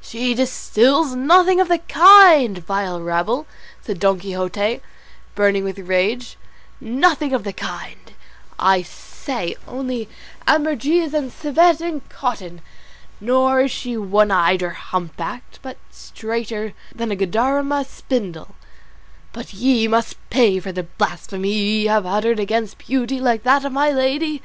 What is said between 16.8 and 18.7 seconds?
than a Guadarrama spindle: